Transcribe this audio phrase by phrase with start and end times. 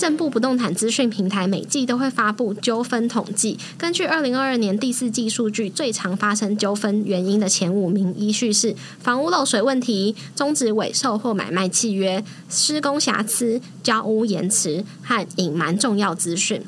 [0.00, 16.62] 政部不动产资讯平台每季都会发布纠纷统计，根据二零二二年第四季数据，最常发生纠纷原因的前五名依序是房屋漏水问题、终止尾售或买卖契约、施工瑕疵、交屋延迟和隐瞒重要资讯。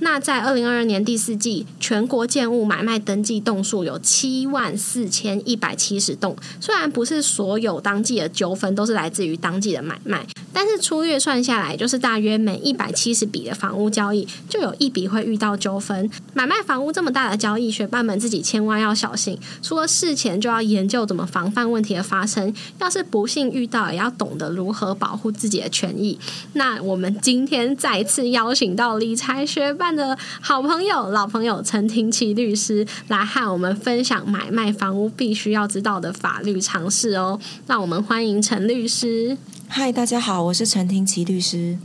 [0.00, 6.36] 那在二零二二年第四季，全国建物买卖登记栋数有七万四千一百七十栋。
[6.60, 16.10] 虽然不是所有当季的纠纷都是来自于当季的买卖，但是粗略算下来，就是大约每一百七十笔的房屋交易，就有一笔会遇到纠纷。
[16.34, 19.38] 买卖房屋这么大的交易，学伴们自己千万要小心。
[19.62, 26.18] 除了事前就要研究怎么防范问题的发生，要是不幸遇到，也要懂得如何保护自己的权益。
[26.54, 29.92] 那我们今天再次邀请到理财学伴。
[29.92, 37.38] 的好朋友、老朋友陈廷奇律师来和我们分享买卖房屋必须要知道的法律常识哦。
[37.66, 39.36] 让我们欢迎陈律师。
[39.74, 41.78] 嗨，大家好，我是陈廷奇律师。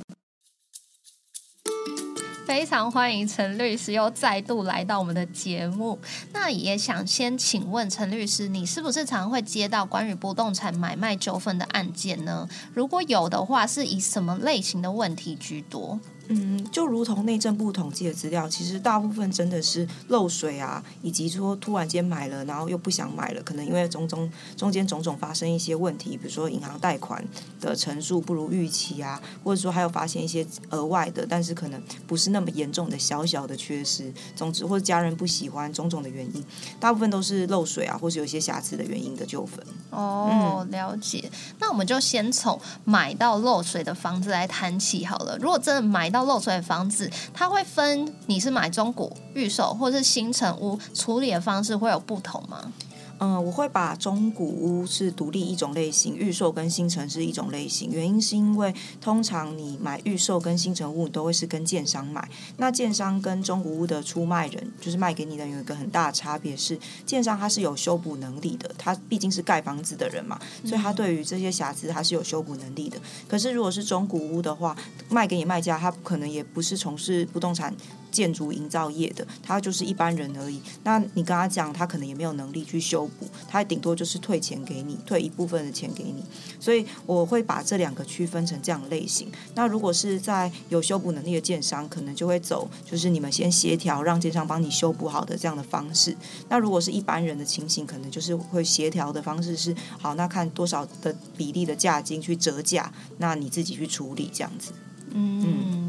[2.45, 5.97] 非常欢迎陈律师又再度来到我们的节目。
[6.33, 12.49] 那也想先请问陈律师，你是不是常会接到关于不动产买卖纠纷的案件呢？
[12.73, 15.97] 如果有的话，是以什么类型的问题居多？
[16.29, 27.23] 嗯，就如同内政部统计的资料，其实大部分真的是漏水啊，以及说突然间买了，然后又不想买了，可能因为种种中间种种发生一些问题，比如说银行贷款
[27.61, 36.43] 的成数不如预期啊，或者说还有发现一些额外的，但是可能不是那么严重的小小的缺失，总之或者家人不喜欢种种的原因，
[36.79, 39.65] 大部分都是漏水啊，或是有一些瑕疵的原因的纠纷。
[39.89, 41.29] 哦，了解。
[41.59, 45.37] 那我们就先从买到漏水的房子来谈起好了。
[45.39, 52.73] 如果真的买到要漏水的房子，它会分你是买中古预售或是新成屋，处理的方式会有不同吗？
[53.19, 57.89] 嗯，我会把中古屋是独立一种类型，预售跟新城是一种类型。
[57.91, 72.99] 原因是因为通常你买预售跟新城屋都会是跟建商买，那建商跟中古屋的出卖人，就是卖给你的有一个很大的差别是，建商他是有修补能力的，他毕竟是盖房子的人嘛，所以他对于这些瑕疵他是有修补能力的。
[73.27, 74.75] 可是如果是中古屋的话，
[75.09, 77.73] 卖给你卖家，他可能也不是从事不动产。
[78.11, 80.61] 建筑营造业的，他就是一般人而已。
[80.83, 86.23] 那你跟他讲，他可能也没有能力去修补，他顶多就是退钱给你，退一部分的钱给你。
[86.59, 89.29] 所以我会把这两个区分成这样类型。
[89.55, 96.15] 那如果是在有修补能力的建商，可能就会走就是你们先协调，让建商帮你修补好的这样的方式。
[96.49, 104.71] 那如果是一般人的情形，可能就是会协调的方式是，好，那看多少的比例的价金去折价，那你自己去处理这样子。
[105.11, 105.41] 嗯，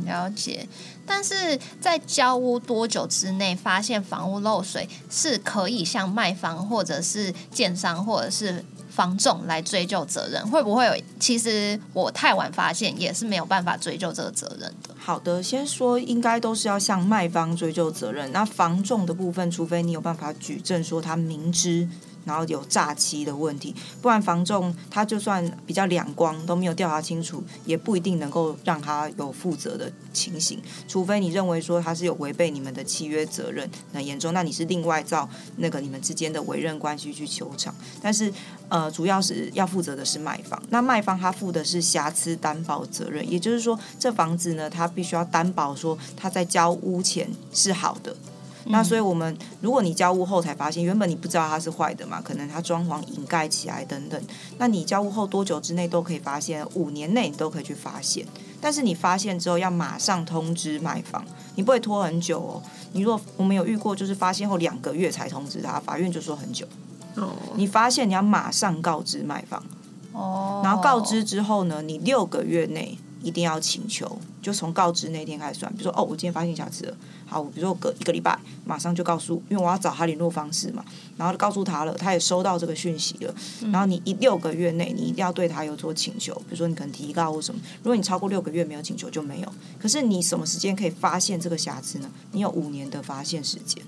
[0.08, 0.66] 了解。
[1.06, 10.46] 但是在交屋多久之内发现房屋漏水，是可以向卖方或者是建商或者是房仲来追究责任？
[10.50, 10.94] 会不会有？
[11.20, 14.94] 其实我太晚发现也是没有办法追究这个责任的。
[14.98, 18.30] 好的，先说应该都是要向卖方追究责任。
[18.32, 21.88] 那房仲的部分，除非你有办法举证说他明知。
[22.28, 30.60] 然后有诈欺的问题，不然房仲他就算比较两光都没有调查清楚，也不一定能够让他有负责的情形。
[30.86, 37.74] 除非你认为说他是有违背你们的契约责任很严重，那你是另外照那个你们之间的委任关系去求偿。
[38.02, 38.30] 但是
[38.68, 48.14] 呃，主要是要负责的是卖方，那卖方他负的是瑕疵担保责任，也就是说这房子呢，他必须要担保说他在交屋前是好的。
[48.70, 54.22] 那所以，我们如果你交屋后才发现，原本你不知道它是坏的嘛，可能它装潢掩盖起来等等。
[54.58, 56.66] 那你交屋后多久之内都可以发现？
[56.74, 58.26] 五年内你都可以去发现。
[58.60, 61.24] 但是你发现之后要马上通知卖方，
[61.54, 62.62] 你不会拖很久哦。
[62.92, 66.66] 你如果我们有遇过，就是发现后两个月才通知他，法院就说很久。
[67.14, 67.30] 哦。
[67.54, 69.62] 你发现你要马上告知卖方。
[70.12, 70.60] 哦。
[70.62, 72.98] 然后告知之后呢，你六个月内。
[73.22, 75.72] 一定要请求，就从告知那天开始算。
[75.72, 80.84] 比如说，哦，我今天发现瑕疵了，好，我比如说隔一个礼拜，马上就告诉，因为我要找他联络方式嘛，
[81.16, 83.34] 然后告诉他了，他也收到这个讯息了。
[83.72, 87.60] 然后你一六个月内，你一定要对他有所请求，比如说你可能提告或什么。
[87.82, 89.52] 如果你超过六个月没有请求，就没有。
[89.80, 92.10] 可是你什么时间可以发现这个瑕疵呢？
[92.32, 93.82] 你有五年的发现时间。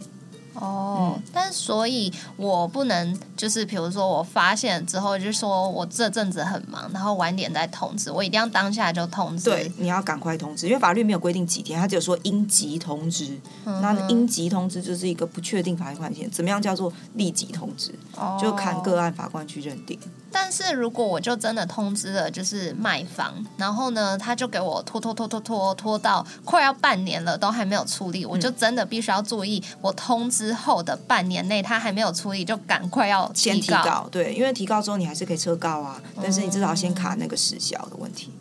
[0.55, 9.45] 哦，但所以我不能就是，比如说我发现之后，就说我这阵子很忙，然后晚点再通知，我一定要当下就通知。
[9.45, 13.39] 对，你要赶快通知，因为法律没有规定几天，他只有说应急通知。
[13.65, 17.95] 那应急通知就是一个不确定法律关系，怎么样叫做立即通知？
[18.41, 19.99] 就看个案法官去认定。
[20.33, 34.09] 但是如果我就真的通知了，就是卖房，然后呢，他就给我拖拖拖拖拖拖到快要半年了，都还没有处理，我就真的必须要注意，我通知后的半年内他还没有处理，就赶快要先提告。
[34.11, 38.33] 对，因为提告之后你还是可以撤告啊，但是你至少要先卡那个时效的问题。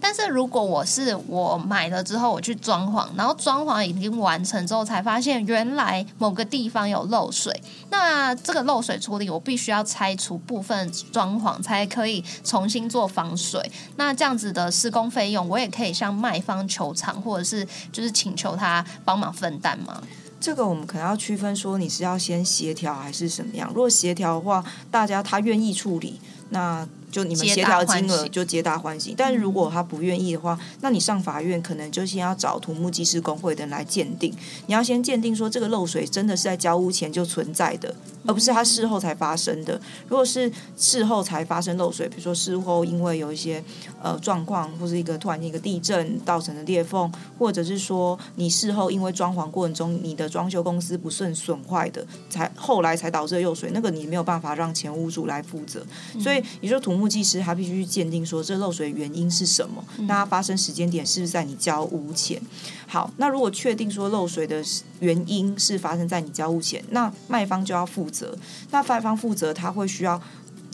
[0.00, 13.60] 但是如果我是我买了之后我去装潢，然后装潢已经完成之后才发现原来某个地方有漏水，那这个漏水处理我必须要拆除部分装潢才可以重新做防水。
[13.96, 20.02] 那这样子的施工费用，我也可以向卖方求偿，或者是就是请求他帮忙分担吗？
[20.40, 23.68] 这个我们可能要区分说你是要先协调还是什么样。
[23.70, 26.20] 如果协调的话，大家他愿意处理，
[26.50, 29.14] 那就你们协调金额就皆大欢喜。
[29.16, 34.32] 但是如果他不愿意的话，那你上法院可能就先要找土木技师工会的人来鉴定。
[34.66, 37.94] 你要先鉴定说这个漏水真的是在交屋前就存在的，
[38.26, 39.80] 而不是他事后才发生的。
[40.08, 43.62] 如果是事后才发生漏水，比如说事后因为有一些
[44.02, 55.84] 呃状况，或是一个突然间一个地震造成的裂缝，或者是说你事后因为装潢过程中你的装修公司不慎损坏的，才后来才导致漏水，那个你没有办法让前屋主来负责。
[56.20, 62.42] 所以你说土木技师他必须去鉴定说这漏水原因是什么，那它发生时间点是不是在你交屋前？
[62.86, 64.62] 好，那如果确定说漏水的
[65.00, 68.36] 原因是发生在你交屋前，那卖方就要负责。
[68.70, 70.20] 那卖方负责，他会需要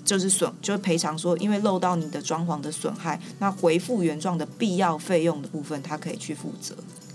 [0.05, 6.75] 就是损，就是赔偿说，因为漏到你的装潢的损害，那回复原状的必要费用的部分，他可以去负责。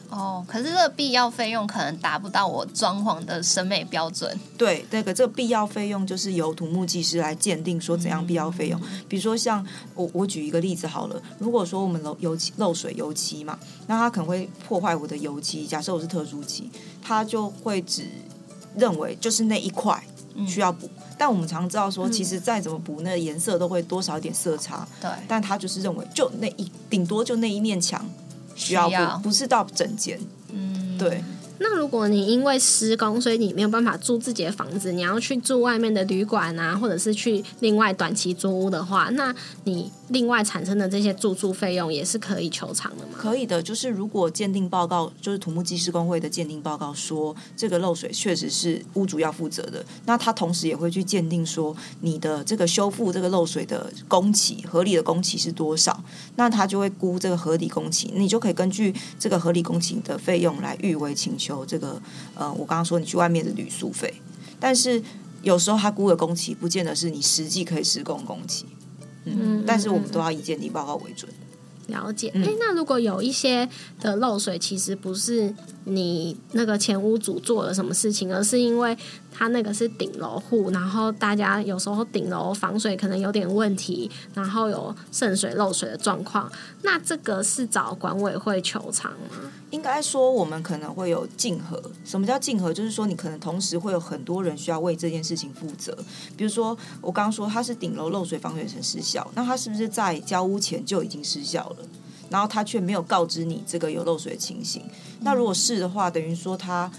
[0.10, 4.38] 哦，可是这个必要费用可能达不到我装潢的审美标准。
[4.58, 8.82] 对，那个这个必要费用就是由土木技师来鉴定说怎样必要费用。
[9.08, 15.68] 比如说像我我举一个例子好了，如果说我们漏油漆漏水油漆嘛，那它可能会破坏我的油漆。
[15.68, 16.70] 假设我是特殊漆，
[17.02, 18.06] 它就会只
[18.76, 20.04] 认为就是那一块
[20.48, 20.90] 需要补。
[21.18, 24.88] 但我们常知道说，其实再怎么补，那个颜色都会多少一点色差。
[25.02, 28.04] 对，但他就是认为就那一顶多就那一面墙
[28.56, 30.20] 需要不，不是到整间。
[30.52, 31.24] 嗯，对。
[31.62, 39.36] 那如果你因为施工，所以你没有办法住自己的房子，你要去住外面的旅馆啊，或者是去另外短期租屋的话，那
[39.66, 43.14] 你另外产生的这些住宿费用也是可以求偿的吗？
[43.16, 56.04] 可以的，就是如果鉴定报告，就是土木技师工会的鉴定报告说这个漏水确实是屋主要负责的，那他同时也会去鉴定说你的这个修复这个漏水的工期合理的工期是多少，
[56.36, 62.02] 那他就会估这个合理工期，你就可以根据这个合理工期的费用来预为请求这个
[62.36, 64.14] 呃，我刚刚说你去外面的旅宿费，
[64.60, 65.02] 但是
[65.44, 68.66] 有时候他估的工期不见得是你实际可以施工工期，
[69.38, 71.30] 嗯，但是我们都要以鉴定报告为准。
[71.88, 73.68] 了解，哎、那如果有一些
[74.00, 75.52] 的漏水，其实不是
[75.86, 78.96] 你那个前屋主做了什么事情，而是因为
[79.40, 86.52] 他那个是顶楼户，然后大家有时候顶楼防水可能有点问题，然后有渗水漏水的状况，
[86.82, 89.50] 那这个是找管委会求偿吗？
[89.70, 91.82] 应该说，我们可能会有竞合。
[92.04, 92.74] 什么叫竞合？
[92.74, 95.98] 就是说，你可能同时会有很多人需要为这件事情负责。
[96.36, 101.86] 比如说，我刚刚说它是顶楼漏水防水层失效，那它是不是在交屋前就已经失效了？
[102.30, 104.84] 然后他却没有告知你这个有漏水的情形。
[105.22, 106.92] 那如果是的话，等于说他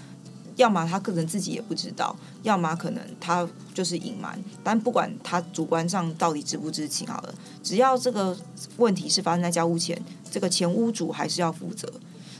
[0.61, 4.41] 要么他个人自己也不知道，要么可能他就是隐瞒。
[4.63, 8.37] 但不管他主观上到底知不知情，好了，只要这个
[8.77, 11.91] 问题是发生在交屋前，这个前屋主还是要负责。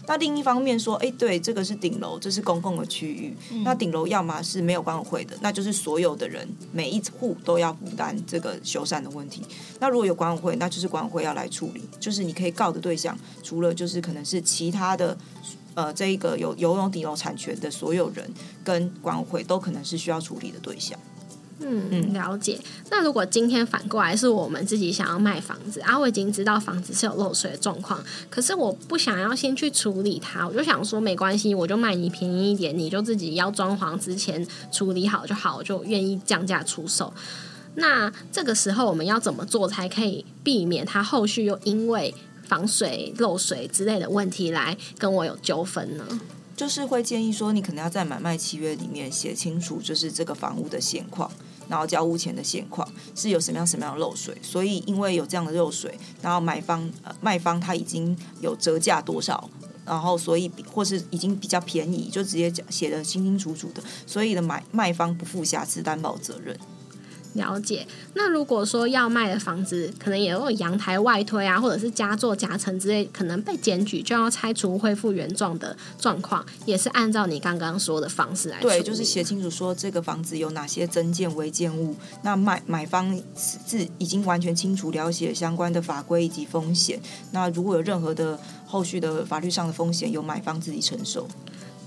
[0.08, 3.38] 那另一方面说，哎，对，这个是顶楼，这是公共的区域。
[3.64, 9.46] 那顶楼要么是没有管委会的，那就是所有的人每一户都要负担这个修缮的问题。
[9.80, 11.84] 那如果有管委会，那就是管委会要来处理。
[12.00, 15.16] 就是你可以告的对象，除了就是可能是其他的，
[15.74, 18.30] 呃，这一个有游泳底楼产权的所有人
[18.64, 21.00] 跟管委会，都可能是需要处理的对象。
[21.64, 22.60] 嗯，了解。
[22.90, 37.14] 那如果今天反过来是我们自己想要卖房子啊，我已经知道房子是有漏水的状况，可是我不想要先去处理它，我就想说没关系，我就卖你便宜一点，你就自己要装潢之前处理好就好，我就愿意降价出售。
[37.76, 42.14] 那这个时候我们要怎么做才可以避免它后续又因为
[42.48, 46.22] 防水漏水之类的问题来跟我有纠纷呢？
[46.56, 51.32] 就是会建议说，你可能要在买卖契约里面写清楚，就是这个房屋的现况，
[51.68, 54.38] 然后交屋前的现况是有什么样什么样的漏水。
[54.44, 59.50] 所以因为有这样的漏水，然后买方呃卖方他已经有折价多少，
[59.86, 66.56] 然后所以或是已经比较便宜，就直接写的清清楚楚的，所以的买卖方不负瑕疵担保责任。
[67.34, 67.88] 了解。
[68.14, 87.00] 那如果说要卖的房子，可能也有阳台外推啊，或者是加做夹层之类，可能被检举就要拆除恢复原状的状况，也是按照你刚刚说的方式来对，就是写清楚说这个房子有哪些增建违建物，那买买方是已经完全清楚了解相关的法规以及风险。
[87.32, 91.28] 那如果有任何的后续的法律上的风险，由买方自己承受。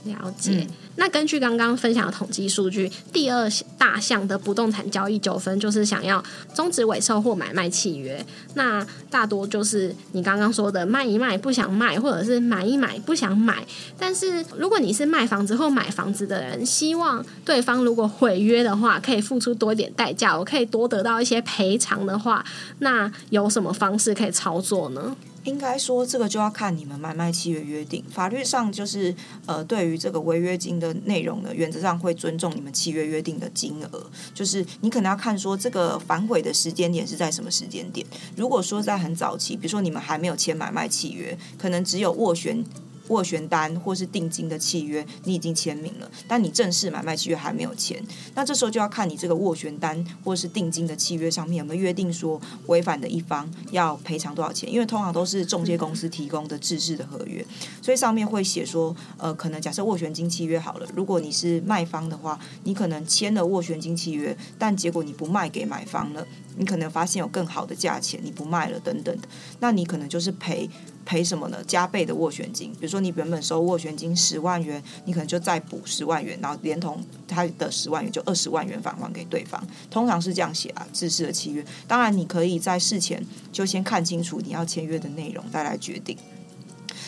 [0.04, 0.66] 了解。
[0.96, 6.22] 那根据刚刚分享的统计数据，第二大项的不动产交易纠纷就是想要
[6.54, 8.24] 终止尾售或买卖契约。
[8.54, 13.66] 那大多就是你刚刚说的卖一卖不想卖，或者是买一买不想买。
[13.98, 22.44] 但是如果你是卖房子或买房子的人，希望对方如果毁约的话，可以付出多一点代价，我可以多得到一些赔偿的话，
[22.78, 25.16] 那有什么方式可以操作呢？
[25.44, 28.02] 应该说，这个就要看你们买卖契约约定。
[28.10, 29.14] 法律上就是，
[29.46, 34.10] 呃，对于这个违约金的内容呢，原则上会尊重你们契约约定的金额。
[34.34, 38.06] 就是你可能要看说，这个反悔的时间点是在什么时间点。
[38.36, 42.64] 如果说在很早期，比如说你们还没有签买卖契约，可能只有斡旋。
[43.08, 48.02] 斡旋单或是定金的契约，你已经签名了，但你正式买卖契约还没有签，
[48.34, 57.44] 那这时候就要看你这个斡旋单或是定金的契约上面有没有约定说违反的一方要赔偿多少钱，因为通常都是中介公司提供的制式的合约，
[57.82, 69.28] 所以上面会写说，呃，可能假设斡旋金契约好了，如果你是卖方的话，你可能签了斡旋金契约，但结果你不卖给买方了，你可能发现有更好的价钱，你不卖了等等的，
[69.60, 70.70] 那你可能就是赔。
[71.04, 71.62] 赔什么呢？
[71.66, 79.62] 加倍的斡旋金，比如说你原本收斡旋金十万元，你可能就再补十万元，然后连同他的十万元就二十万元返还给对方。
[79.90, 81.64] 通常是这样写啊，自式的契约。
[81.86, 86.16] 当然，你可以在事前就先看清楚你要签约的内容，再来决定。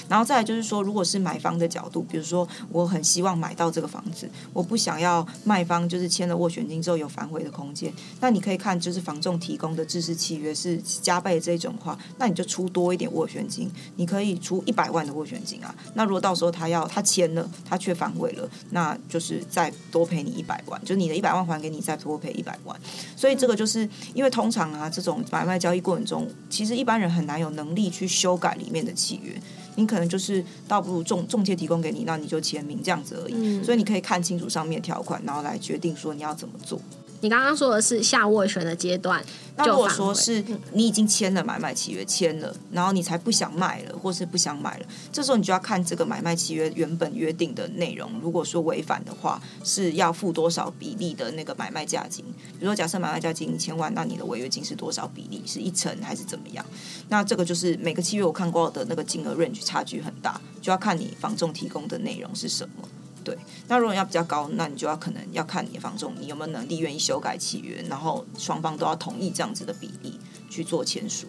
[0.09, 15.75] 然后再来就是说，如果是买方的角度，比如说我很希望买到这个房子，我不想要卖方就是签了斡旋金之后有反悔的空间，那你可以看就是房仲提供的制式契约是加倍这种话，那你就出多一点斡旋金，你可以出一百万的斡旋金啊。
[15.95, 22.79] 那如果到时候他要他签了，他却反悔了，那就是再多赔你一百万，就你的一百万还给你，再多赔一百万。
[23.17, 29.33] 所以这个就是因为通常啊，这种买卖交易过程中，其实一般人很难有能力去修改里面的契约。
[29.77, 33.63] 你可能就是倒不如中中介提供给你，那你就签名这样子而已。
[33.63, 36.81] 所以你可以看清楚上面条款，然后来决定说你要怎么做。
[37.21, 39.25] 你刚刚说的是下斡旋的阶段，
[39.57, 48.11] 那如果说是你已经签了买卖契约，签了，然后你才不想卖了，或是不想买了，这时候你就要看这个买卖契约原本约定的内容。
[48.21, 52.25] 如果说违反的话，是要付多少比例的那个买卖价金？
[52.59, 55.43] 比如说，假设买卖价金一千万，那你的违约金是多少比例？
[55.47, 56.65] 是一成还是怎么样？
[57.09, 62.89] 那这个就是每个契约我看过的那个金额 range 差距很大，就要看你房仲提供的内容是什么。
[63.27, 71.27] 对，那如果要比较高，那你就要可能要看你的房仲，你有没有能力愿意修改契约，然后双方都要同意这样子的比例去做签署。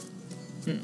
[0.66, 0.80] 嗯，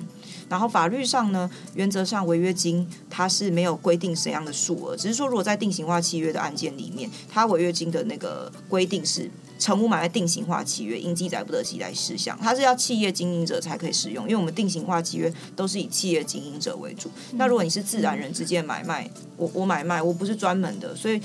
[0.49, 9.29] 然后法律上呢，原则上违约金它是没有规定怎样的数额，只是说如果在定型化契约的案件里面，它违约金的那个规定是。
[9.59, 17.09] 成屋买卖定型化契约应记载不得记载事项，它是要企业经营者才可以使用，因为我们定型化契约都是以企业经营者为主。
[17.33, 21.21] 那如果你是自然人之间买卖，我我买卖我不是专门的，所以。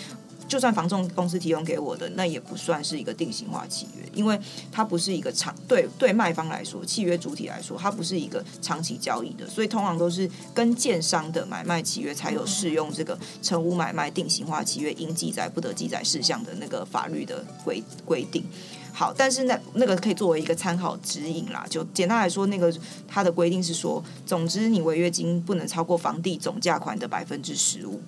[0.48, 4.40] 就算房仲公司提供给我的，那也不算是一个定型化契约，因为
[4.72, 18.42] 它不是一个长对对卖方来说，契约主体来说，它不是一个长期交易的，所以通常都是跟建商的买卖契约才有适用这个成屋买卖定型化契约应记载不得记载事项的那个法律的规规定。
[18.90, 21.64] 好，但是那那个可以作为一个参考指引啦。
[21.70, 22.74] 就简单来说，那个
[23.06, 28.00] 它的规定是说，总之你违约金不能超过房地总价款的百分之十五。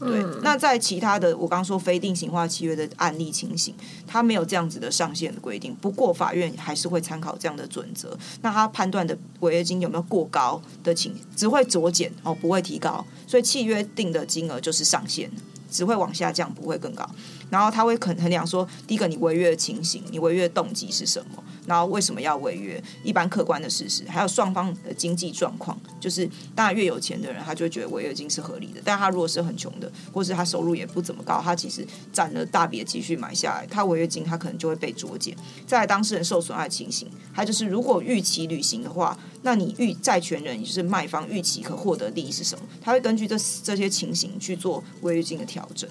[0.00, 3.74] 对，那在其他的我刚说非定型化契约的案例情形，
[4.06, 5.74] 它没有这样子的上限的规定。
[5.80, 8.16] 不过法院还是会参考这样的准则。
[8.42, 13.04] 那他判断的违约金有没有过高的情，只会酌减哦，不会提高。
[13.26, 15.30] 所以契约定的金额就是上限，
[15.74, 17.04] 只会往下降，不会更高。
[17.50, 21.42] 然后他会肯衡量说，第一个你违约的情形，你违约的动机是什么？
[21.66, 22.82] 然后为什么要违约？
[23.02, 28.80] 一般客观的事实，还有双方的经济状况，就是当然越有钱的人，他就会觉得违约金是合理的。
[28.84, 35.34] 但他如果是很穷的，或是他收入也不怎么高，他其实攒了大笔的积蓄买下来，他违约金他可能就会被酌减。
[35.66, 42.64] 在当事人受损害情形，还就是如果预期履行的话，那你预债权人也就是卖方预期可获得利益是什么？
[42.82, 45.88] 他会根据这这些情形去做违约金的调整。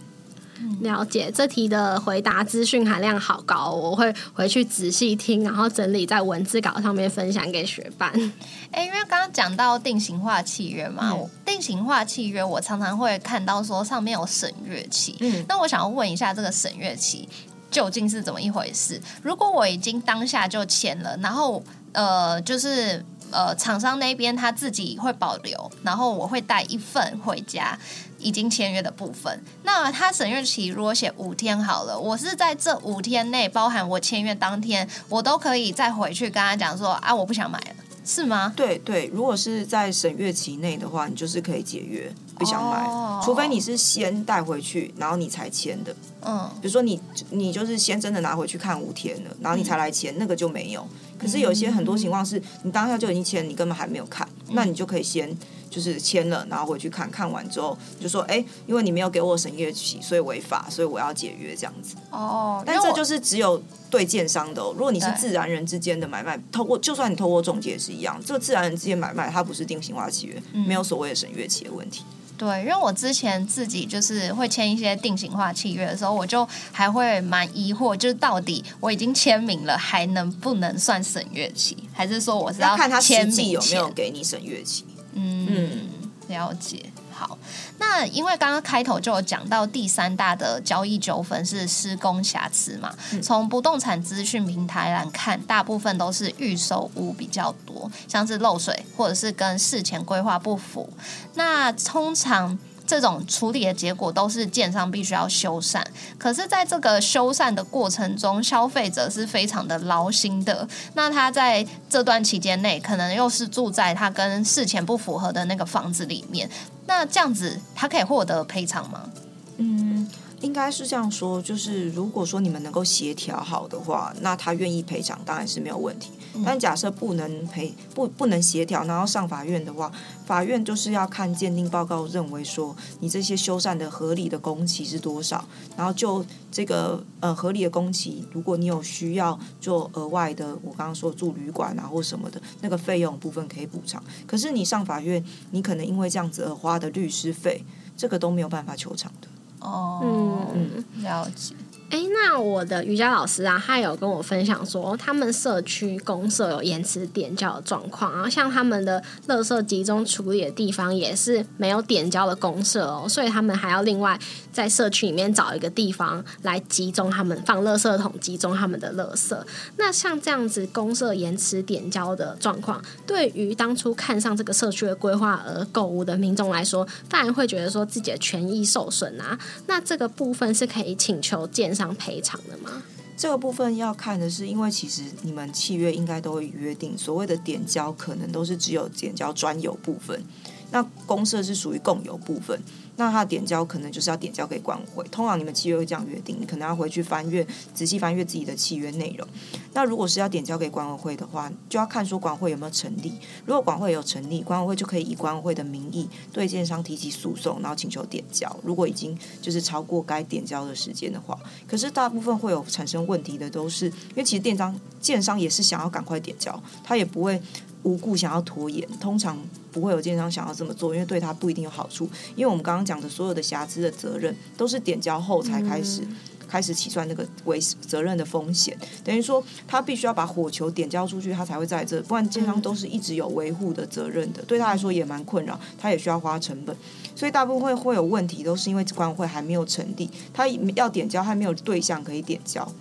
[0.80, 8.10] 了解这题的回答资讯含量好高，我会回去仔细听，然后整理在文字稿上面分享给学伴。
[8.72, 11.14] 哎，因为刚刚讲到定型化契约嘛，
[11.46, 17.28] 定型化契约我常常会看到说上面有审阅期，嗯，那我想要问一下，这个审阅期
[17.70, 19.02] 究竟是怎么一回事。
[19.22, 21.62] 如果我已经当下就签了，然后
[21.92, 27.78] 呃，就是呃，厂商那边他自己会保留，然后我会带一份回家。
[28.24, 37.76] 已经签约的部分，那他审阅期如果写五天好了，我是在这五天内，包含我签约当天，我都可以再回去跟他讲说啊，我不想买了，
[38.06, 38.54] 是吗？
[38.56, 42.86] 对对，如果是在审阅期内的话，你就是可以解约，不想买，
[43.24, 45.96] 除非你是先带回去，然后你才签的。
[46.26, 47.00] 嗯，比如说你
[47.32, 50.88] 你就是先真的拿回去看五天了，然后你才来签，那个就没有。
[51.18, 55.36] 可是有些很多情况是你当下就已经签，你根本还没有看，那你就可以先。
[55.74, 58.36] 就是签了，然后回去看看完之后，就说哎，
[58.68, 61.96] 因为你没有给我审阅期，所以违法，所以我要解约这样子。
[62.12, 64.62] 哦，但这就是只有对建商的。
[64.62, 72.04] 如果你是自然人之间的买卖，透过就算你透过中介也是一样，这个自然人之间买卖，它不是定型化契约，没有所谓的审阅期的问题。
[72.36, 81.78] 对，因为我之前自己就是会签一些定型化契约的时候，我就还会蛮疑惑，就是到底我已经签名了，还能不能算审阅期？
[81.94, 84.84] 还是说我是要看他实际有没有给你审阅期？
[85.14, 85.88] 嗯，
[86.28, 86.86] 了解。
[87.12, 87.38] 好，
[87.78, 92.94] 那因为刚刚开头就有讲到第三大的交易纠纷是施工瑕疵嘛。
[93.22, 100.92] 从不动产资讯平台来看，大部分都是预售屋比较多，像是漏水或者是跟事前规划不符。
[101.36, 102.58] 那通常。
[102.94, 105.84] 这种处理的结果都是建商必须要修缮，
[106.16, 110.68] 可是，在这个修缮的过程中，消费者是非常的劳心的。
[110.94, 116.48] 那他在这段期间内，可能又是住在他跟事前不符合的那个房子里面，
[116.86, 119.10] 那这样子，他可以获得赔偿吗？
[119.58, 120.08] 嗯。
[120.42, 126.12] 应该是这样说，就是如果说你们能够协调好的话，那他愿意赔偿当然是没有问题。
[126.46, 129.92] 但假设不能赔不不能协调，然后上法院的话，
[130.26, 135.46] 法院就是要看鉴定报告，认为说你这些修缮的合理的工期是多少，
[135.78, 144.04] 然后就这个呃合理的工期，如果你有需要做额外的，我刚刚说住旅馆啊或什么的那个费用部分可以补偿。
[144.26, 147.64] 可是你上法院，你可能因为这样子而花的律师费，
[147.96, 149.28] 这个都没有办法求偿的。
[149.60, 151.56] 哦，嗯，了解。
[151.94, 164.20] 哎，那我的瑜伽老师啊，他有跟我分享说，他们社区公社有延迟点交的状况，然后像他们的垃圾集中处理的地方也是没有点交的公社哦，所以他们还要另外
[164.52, 169.40] 在社区里面找一个地方来集中他们放垃圾桶，集中他们的垃圾。
[169.78, 179.38] 那像这样子公社延迟点交的状况，对于当初看上这个社区的规划而购物的民众来说，当然会觉得说自己的权益受损啊。
[179.68, 181.83] 那这个部分是可以请求建商。
[181.96, 182.84] 赔偿的吗？
[183.18, 190.24] 这个部分要看的是，因为其实你们契约应该都会约定，所谓的点交可能都是只有点交专有部分，
[190.72, 192.60] 那公社是属于共有部分。
[192.96, 199.28] 那他的点交可能就是要点交给管委会，通常你们契约会这样约定，你可能要回去翻阅仔细翻阅自己的契约内容。
[199.74, 203.14] 那如果是要点交给管委会的话，就要看说管委会有没有成立。
[203.46, 208.56] 如果管委会有成立，管委会就可以以管委会的名义对建商提起诉讼，然后请求点交。
[208.64, 217.42] 如果已经就是超过该点交的时间的话，可是大部分会有产生问题的，都是因为其实店商建商也是想要赶快点交，他也不会。
[217.84, 219.38] 无故想要拖延，通常
[219.72, 222.10] 不会有建商想要这么做，因为对他不一定有好处。
[222.36, 226.02] 因为我们刚刚讲的所有的瑕疵的责任，都是点交后才开始
[226.48, 228.78] 开始起算那个为责任的风险。
[229.04, 236.76] 等于说，他必须要把火球点交出去，他才会在这，不然建商都是一直有维护的责任的，对他来说也蛮困扰，他也需要花成本。
[237.16, 242.72] 所以大部分会有问题，都是因为管委会还没有成立，他要点交还没有对象可以点交。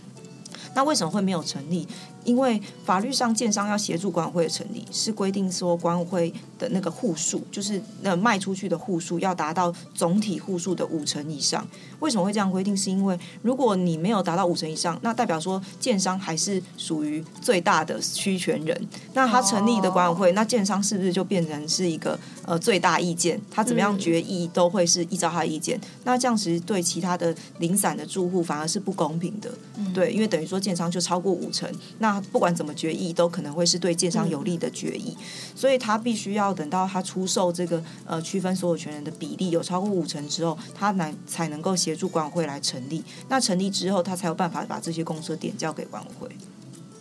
[0.75, 1.87] 那为什么会没有成立？
[2.24, 11.66] 因为法律上，建商要协助管委会的成立，是规定说管委会的那个户数，就是那卖出去的户数要达到总体户数的五成以上。
[12.00, 12.76] 为什么会这样规定？
[12.76, 18.88] 是因为如果你没有达到五成以上，那代表说建商还是属于最大的区权人。
[19.14, 23.40] 那他成立的管委会，那建商是不是就变成是一个呃最大意见？
[23.50, 25.80] 他怎么样决议都会是依照他的意见。
[26.04, 29.50] 那这样其实对其他的零散的住户反而是不公平的。
[29.94, 35.16] 对，因为等于说建商就超过五成，那他不管怎么决议，都可能会是对建商有利的决议，
[35.55, 43.03] 所以他必须要等到他出售这个呃区分所有权人的比例有超过五成之后，他来才能够协助管委会来成立。
[43.29, 46.29] 那成立之后，他才有办法把这些公司点交给管委会。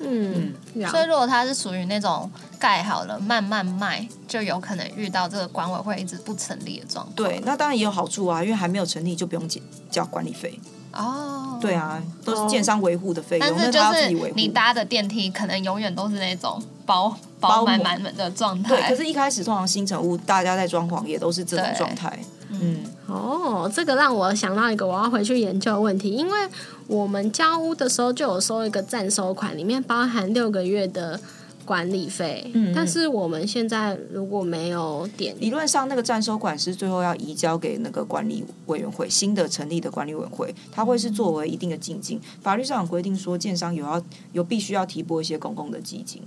[0.03, 0.53] 嗯，
[0.89, 7.15] 所以如果它是属于那种盖好了慢慢卖，就有可能遇到这个管委会一直不成立的状况。
[7.15, 10.59] 对，那当然也有好处啊，因为还没有成立就不用交交管理费。
[10.93, 18.75] 哦，对啊，都是建商维护的费用，但是就是你搭的电梯可能永远都是那种包包满满的状态。
[18.75, 22.19] 对，可是一开始通常新城屋大家在装潢也都是这种状态。
[22.49, 26.47] 嗯，哦，这个让我想到一个我要回去研究的问题，因为
[26.87, 31.19] 我们交屋的时候就有收一个暂收款，里面包含六个月的。
[31.63, 42.19] 管理费，嗯，但是我们现在如果没有点，理论上那个暂收款是最后要移交给那个管理委员会，新的成立的管理委员会，它会是作为一定的进境。
[42.41, 44.01] 法律上有规定说，建商有要
[44.33, 46.23] 有必须要提拨一些公共的基金，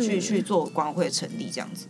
[0.00, 1.86] 去去做管委会成立这样子。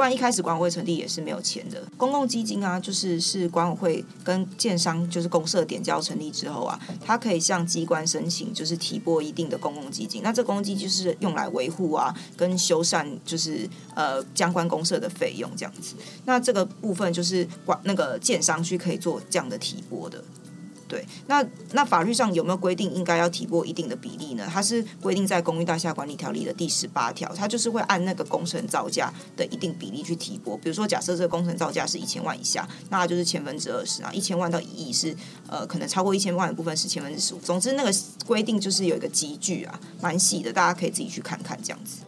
[0.00, 1.78] 不然一开始管委会成立也是没有钱的。
[1.98, 10.22] 公共基金啊，就是是管委会跟建商就是公社点交成立之后啊，它可以向机关申请，就是提拨一定的公共基金。
[10.22, 15.94] 那这公共基金就是用来维护啊，跟修缮就是呃相关公社的费用这样子。
[16.24, 20.24] 那这个部分就是管那个建商去可以做这样的提拨的。
[20.90, 24.44] 对，那那法律上有没有规定应该要提拨一定的比例呢？
[24.52, 30.56] 它是规定在《公寓大厦管理条例》的第十八条，它就是会按那个工程造价的一定比例去提拨。
[30.56, 35.14] 比如说，假设这个工程造价是一千万以下，那就是千分之二十啊；一千万到一亿是
[35.46, 37.38] 呃，可能超过一千万的部分是千分之十五。
[37.38, 37.94] 总之，那个
[38.26, 41.98] 规定就是有一个集聚啊，蛮细的，大家可以自己去看看这样子。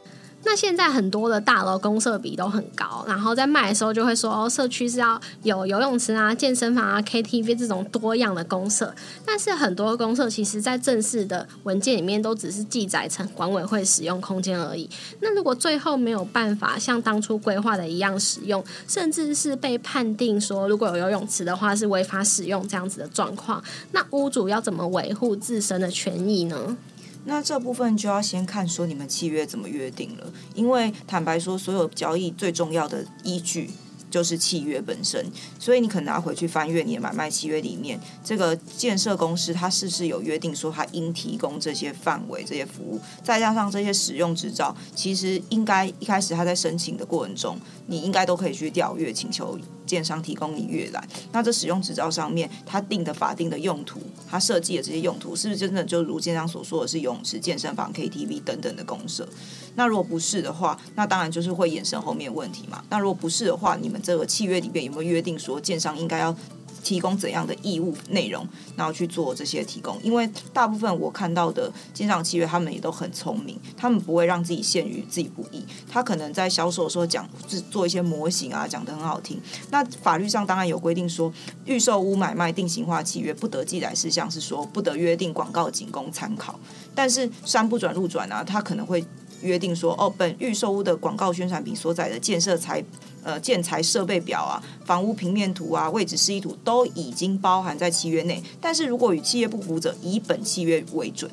[0.45, 8.95] 那现在很多的大楼公设比都很高，然后在卖的时候就会说，哦，社区是要有游泳池啊、健身房啊、KTV 这种多样的公设。
[9.25, 14.89] 但是很多公设其实在正式的文件里面都只是记载成管委会使用空间而已。
[15.21, 26.77] 那如果最后没有办法像当初规划的一样使用，甚至是被判定说如果有游泳池的话是违法使用这样子的状况，那屋主要怎么维护自身的权益呢？
[27.25, 33.71] 那这部分就要先看说你们契约怎么约定了，因为坦白说，所有交易最重要的依据
[34.13, 35.27] 就是契约本身，
[35.59, 49.59] 所以你可能要回去翻阅你的买卖契约里面，这个建设公司它是不是有约定说它应提供这些范围、这些服务，再加上这些使用执照，其实应该一开始他在申请的过程中，你应该都可以去调阅请求。
[49.85, 59.29] 建商提供你阅览，那这使用执照上面他定的法定的用途，他设计的这些用途，是不是真的就如建商所说的是泳池、健身房、KTV 等等的公设？
[59.75, 62.83] 那如果不是的话，那当然就是会衍生后面问题嘛。
[62.91, 66.35] 那如果不是的话，你们这个契约里面有没有约定说建商应该要？
[66.83, 69.97] 提供怎样的义务内容，然后去做这些提供？
[70.03, 75.65] 因为大部分我看到的建商契约，他们也都很聪明，他们不会让自己陷于自己不义。
[75.89, 79.41] 他可能在销售的时候讲，是做一些模型啊，讲的很好听。
[79.71, 81.33] 那法律上当然有规定说，
[81.67, 86.59] 预售屋买卖定型化契约不得记载事项是说，不得约定广告仅供参考。
[86.97, 89.05] 但是山不转路转啊，他可能会
[89.43, 92.83] 约定说，哦，本预售屋的广告宣传品所载的建设材。
[93.25, 98.43] 呃，建材设备表啊，房屋平面图啊，位置示意图都已经包含在契约内。
[98.61, 101.31] 但是如果与契约不符者，以本契约为准。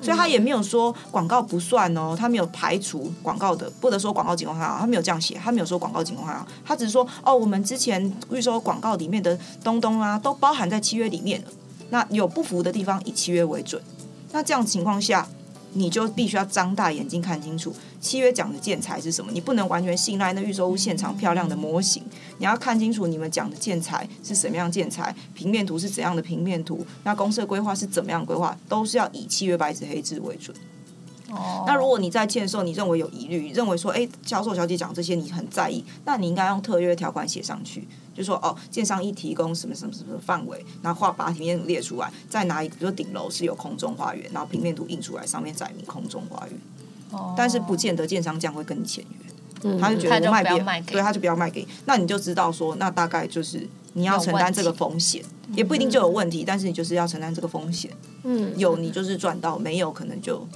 [0.00, 11.48] 所以他也没有说广告不算哦，他没有排除广告的，不得说广告情况下，他没有这样写，他没有说广告情况下，他只是说哦，我们之前预售广告里面的东东啊，都包含在契约里面了。
[11.90, 13.82] 那有不符的地方，以契约为准。
[14.30, 15.26] 那这样情况下。
[15.74, 22.02] 你就必须要张大眼睛看清楚契约讲的建材是什么，你不能完全信赖那预售屋现场漂亮的模型，
[22.38, 30.56] 你要看清楚你们讲的建材是什么样建材，平面图是怎样的平面图，那公社规划是怎么样规划，都是要以契约白纸黑字为准。
[31.66, 46.58] 那如果你在签售，你认为有疑虑，认为说，哎，销售小姐讲这些你很在意，那你应该用特约条款写上去，就说哦，建商一提供什么什么什么范围，然后画把平面图列出来，再拿一个，比如顶楼是有空中花园，然后平面图印出来，上面载明空中花园。
[47.10, 47.34] 哦。
[47.36, 55.22] 但是不见得建商这样会跟你签约，他就觉得我卖别，对，他就不要卖给你，那你就知道说，那大概就是你要承担这个风险，
[55.54, 57.90] 也不一定就有问题，但是你就是要承担这个风险。
[58.22, 58.52] 嗯。
[58.56, 60.46] 有你就是赚到，没有可能就。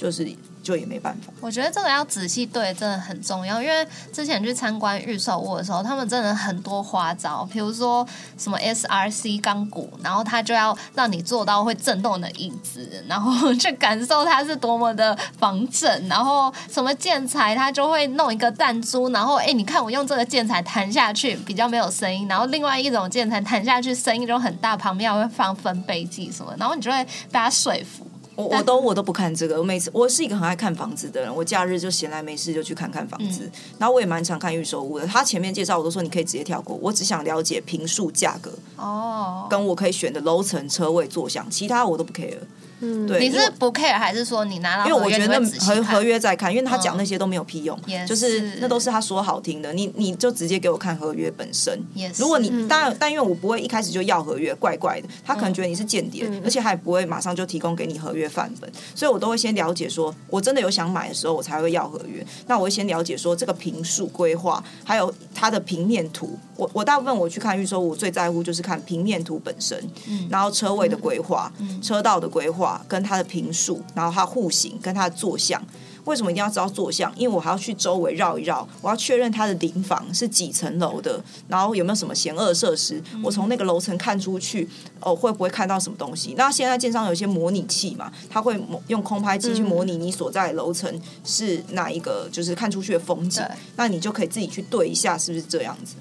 [0.00, 0.26] 就是
[0.62, 1.30] 就也没办法。
[1.42, 3.60] 我觉得这个要仔细对，真的很重要。
[3.60, 8.06] 因为之前去参观预售屋的时候，他们真的很多花招，比如说
[8.38, 16.08] 什么 SRC 钢骨，然后他就要让你坐到会震动的椅子，然后 去感受它是多么的防震。
[16.08, 28.06] 然后什么建材，他就会弄一个弹珠，然后哎，你看我用这个建材弹下去比较没有声音，然后另外一种建材弹下去声音就很大，旁边还会放分贝计什么，然后你就会被他说服。
[28.40, 35.06] 我我都我都不看这个，我每次我是一个很爱看房子的人，我假日就闲来没事就去看看房子，然后我也蛮常看预售屋的。
[35.06, 42.38] 他前面介绍我都说你可以直接跳过，我只想了解平数价格哦，跟我可以选的楼层、车位、坐向，其他我都不 care。
[42.80, 51.78] 嗯，对，你是不 care 还是说你拿到因为我觉得合合约在看，因为他讲嗯那些都没有屁用，也就是是那都是他说好听的，你你就直接给我看合约本身。
[51.94, 52.66] 也是如果你嗯。
[52.68, 56.40] 当然，但因为我不会一开始就要合约，怪怪的，他可能觉得你是间谍，嗯。
[56.44, 62.24] 而且还不会马上就提供给你合约范本，所以我都会先了解说，我真的有想买的时候，我才会要合约。
[62.46, 66.38] 那我会先了解说这个平数规划，还有它的平面图。
[66.60, 75.62] 我我大部分我去看预售，我最在乎就是看平面图本身，嗯然后车位的规划、嗯车道的规划跟它的平数，然后它户型跟它的坐向。
[76.06, 77.12] 为什么一定要知道坐向？
[77.16, 83.02] 因为我还要去周围绕一绕，我要确认它的邻房是几层楼的，然后有没有什么险恶设施。
[83.14, 84.68] 嗯我从那个楼层看出去，
[85.00, 86.34] 哦，会不会看到什么东西？
[86.36, 90.90] 那现在建商有一些模拟器嘛，它会模用空拍机去模拟你所在的楼层
[91.22, 93.56] 是哪一个，就是看出去的风景对。
[93.76, 95.96] 那你就可以自己去对一下，是不是这样子？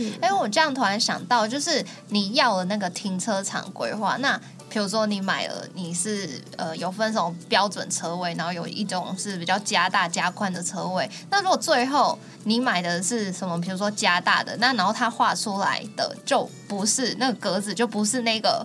[0.00, 11.10] 嗯，哎、我这样突然想到，就是你要的那个停车场规划，那比如说你买了，你是呃有分什么标准车位，然后有一种是比较加大加宽的车位。
[11.28, 18.64] 那如果最后你买的是什么，比如说加大的，那然后它画出来的就不是那个格子，就不是那个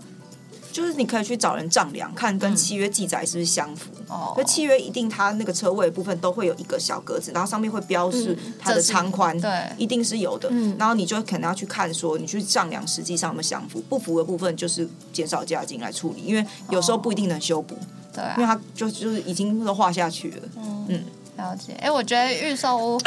[0.75, 3.89] 就是你可以去找人丈量，看跟契约记载是不是相符。
[4.09, 10.49] 哦那、，契约一定它那个车位部分都会有一个小格子，然后上面会标示它的长宽，对一定是有的。
[10.51, 17.77] 嗯然后你就可能要去看说，你去丈量实际上有没有相符，不符的部分就是减少价金来处理，因为有时候不一定能修补，
[18.13, 20.41] 对啊因为它就就是已经都画下去了。
[20.89, 21.01] 嗯
[21.37, 21.71] 了解。
[21.79, 22.99] 哎、我觉得预售屋。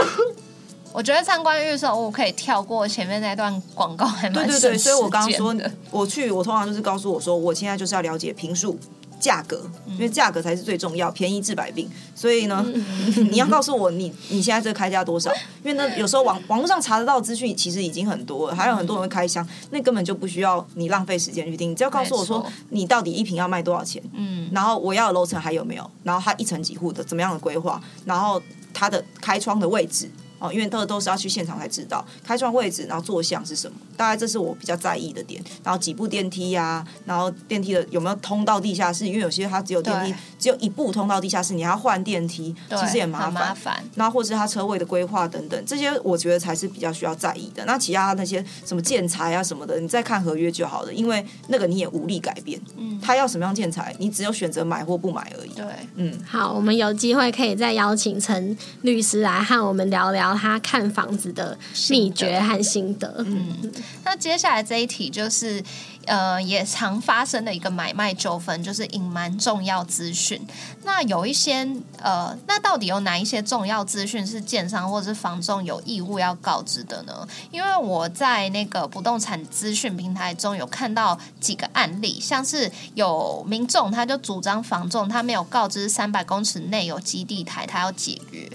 [0.92, 8.78] 我觉得参观预售屋可以跳过前面那段广告，还蛮对对对，所以我刚刚说的，我去，我通常就是告诉我说，我现在就是要了解评述。
[9.20, 11.90] 价格，嗯因为价格才是最重要，便宜治百病。
[12.14, 12.84] 所以呢，嗯
[13.32, 15.28] 你要告诉我你你现在这个开价多少？
[15.64, 21.72] 因为呢，有时候网网络上查得到的资讯其实已经很多了，还有很多人会开箱，那根本就不需要你浪费时间去听。
[21.72, 28.40] 你只要告诉我说你到底一瓶要卖多少钱，嗯，然后我要的楼层还有没有，然后它一层几户的怎么样的规划，然后
[28.72, 30.08] 它的开窗的位置。
[30.38, 35.42] 哦，因为都都是要去现场才知道开窗位置，然后坐向是什么，大概这是我比较在意的点。
[35.64, 43.32] 然后几部电梯呀、然后电梯的有没有通到地下室，因为有些它只有电梯只有一步通到地下室，你还要换电梯，对其实也很麻烦。
[43.32, 43.84] 麻烦。
[43.94, 47.64] 然后或是它车位的规划等等，这些我觉得才是比较需要在意的。
[47.64, 52.60] 那其他那些什么建材啊什么的，你再看合约就好了，因为那个你也无力改变。
[52.76, 55.50] 嗯，他要什么样建材，你只有选择买或不买而已。
[55.50, 55.64] 对，
[55.96, 61.58] 嗯，好，我们有机会可以再邀请陈律师来和我们聊聊他看房子的
[61.90, 63.14] 秘诀和心得。
[63.18, 63.72] 嗯，
[64.04, 65.62] 那接下来这一题就是，
[66.06, 70.40] 呃，也常发生的一个买卖纠纷，就是隐瞒重要资讯。
[70.84, 71.68] 那有一些，
[72.00, 77.26] 呃，那到底有哪一些重要资讯是建商或者是房仲有义务要告知的呢？
[77.50, 88.48] 因为我在那个不动产资讯平台中有看到几个案例，像是有民众他就主张房仲他没有告知三百公尺内有基地台，他要解约。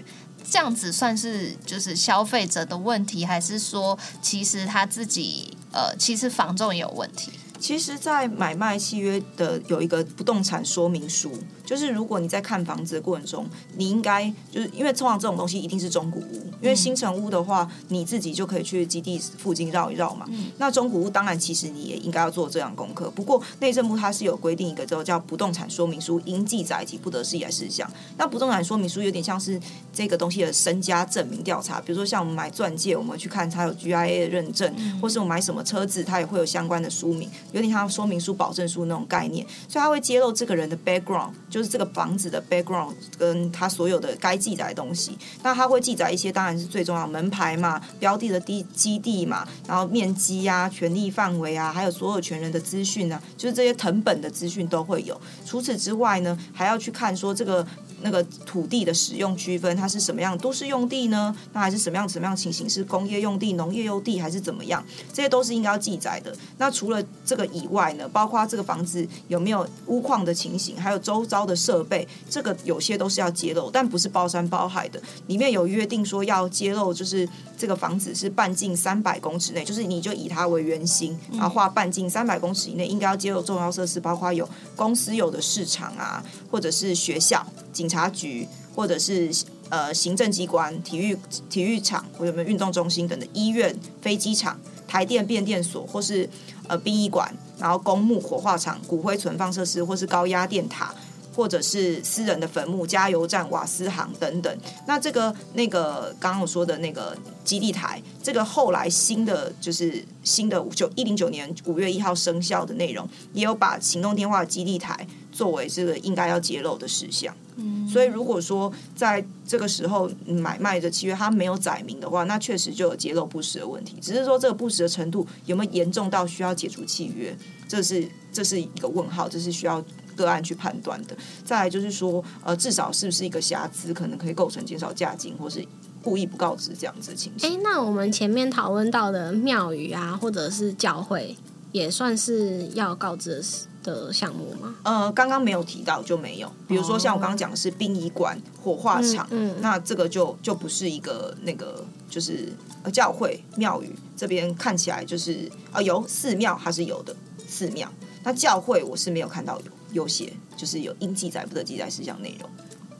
[0.48, 7.32] 这样子算是就是消费者的问题，还是说其实他自己呃，其实房仲也有问题？
[7.58, 11.32] 其实，在买卖契约的有一个不动产说明书，
[11.64, 13.46] 就是如果你在看房子的过程中，
[13.76, 20.26] 你应该就是因为通常这种东西一定是中古屋，因为新城屋的话，你自己就可以去基地附近绕一绕嘛。
[20.58, 27.90] 那中古屋当然其实你也应该要做这样功课，不过内政部它是有规定一个叫叫不动产说明书应记载及不得释疑的事项。
[28.16, 29.60] 那不动产说明书有点像是
[29.92, 45.16] 这个东西的身家证明调查，比如说像我们买钻戒，我们去看它有 GIA 的认证，或是我买什么车子，它也会有相关的书名，有点像说明书、保证书那种概念，所以它会揭露这个人的 background，就是这个房子的 background 跟它所有的该记载的东西。
[45.44, 55.20] 那它会记载一些，当然是最重要门牌嘛，标的的地基地嘛，然后面积啊、权利范围啊，还有所有权人的资讯啊，就是这些藤本的资讯都会有。
[55.46, 57.64] 除此之外呢，还要去看说这个。
[58.04, 60.36] 那个土地的使用区分，它是什么样？
[60.36, 61.34] 都市用地呢？
[61.54, 62.68] 那还是什么样什么样情形？
[62.68, 64.84] 是工业用地、农业用地，还是怎么样？
[65.10, 66.30] 这些都是应该要记载的。
[66.58, 75.00] 那除了这个以外呢，包括这个房子有没有屋况的情形，还有周遭的设备，这个有些都是要揭露，但不是包山包海的。
[75.26, 89.30] 里面有约定说要揭露，就是这个房子是半径三百公尺内，就是你就以它为圆心，然后画半径三百公尺以内，应该要揭露重要设施，包括有公司有的市场啊，或者是学校、警察局，或者是
[89.68, 91.18] 呃行政机关、体育
[91.50, 94.58] 体育场或者有没有运动中心等的医院、飞机场、
[94.88, 96.26] 台电变电所，或是
[96.68, 100.94] 呃殡仪馆，然后公墓、火化场、骨灰存放设施，或是高压电塔。
[101.34, 104.56] 或者是私人的坟墓、加油站、瓦斯行等等。
[104.86, 117.34] 那这个那个刚刚我说的那个基地台，这个后来新的就是新的九一零九年五月一号生效的内容，也有把行动电话基地台作为这个应该要揭露的事项。
[117.56, 123.96] 嗯，所以如果说在这个时候买卖的契约它没有载明的话，那确实就有揭露不实的问题。
[124.00, 127.36] 只是说这个不实的程度有没有严重到需要解除契约，
[127.68, 129.80] 这是这是一个问号，这是需要
[130.14, 131.16] 个案去判断的。
[131.44, 135.64] 再来就是说，呃，至少是不是一个瑕疵，可能可以构成减少价金或是
[136.02, 137.50] 故意不告知这样子的情形。
[137.50, 141.36] 哎，那我们前面讨论到的庙宇啊，或者是教会，
[141.72, 143.42] 也算是要告知
[143.82, 144.74] 的的项目吗？
[144.82, 152.50] 呃，刚刚没有提到就没有，比如说像我刚刚讲的是殡仪馆、火化场，嗯嗯那这个就就不是一个那个就是
[152.82, 157.14] 呃教会庙宇这边看起来就是呃有寺庙还是有的
[157.46, 157.86] 寺庙，
[158.22, 162.50] 那教会我是没有看到有有写就是有应记载不得记载事项内容。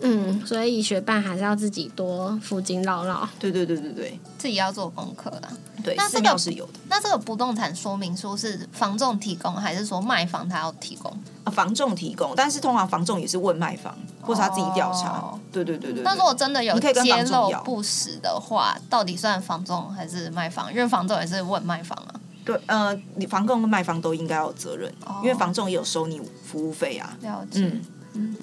[0.01, 3.27] 嗯，所以学伴还是要自己多附近绕绕。
[3.39, 5.49] 对对对对对自己要做功课啦。
[5.83, 11.11] 对，寺那这个是有的那这个不动产说明书是房仲提供，还是说卖房他要提供？
[11.45, 15.11] 啊，房仲提供，但是通常房仲也是问卖方或是他自己调查。
[15.11, 16.03] 哦对对对对对。
[16.03, 20.71] 那如果真的有揭露不实的话，到底算房仲还是卖房？
[20.73, 22.21] 因为房仲也是问卖房啊。
[22.45, 27.17] 对，呃，你房仲跟卖方都应该要有责任，哦因为房仲也有收你服务费啊。
[27.23, 27.61] 了解。
[28.13, 28.37] 嗯，